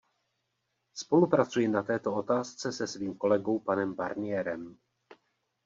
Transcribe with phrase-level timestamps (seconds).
[0.93, 4.77] Spolupracuji na této otázce se svým kolegou panem Barnierem.